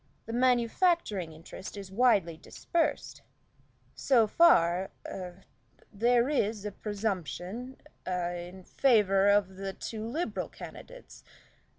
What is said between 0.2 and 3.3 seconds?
The manufacturing interest is widely dispersed.